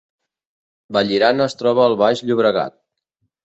Vallirana 0.97 1.47
es 1.49 1.57
troba 1.61 1.87
al 1.87 1.99
Baix 2.03 2.27
Llobregat 2.31 2.81